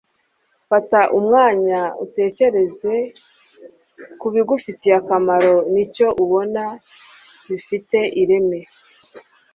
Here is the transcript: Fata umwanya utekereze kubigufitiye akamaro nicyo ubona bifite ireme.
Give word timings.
Fata 0.69 0.99
umwanya 1.19 1.79
utekereze 2.05 2.93
kubigufitiye 4.19 4.93
akamaro 5.01 5.55
nicyo 5.73 6.07
ubona 6.23 6.63
bifite 7.47 7.97
ireme. 8.21 8.59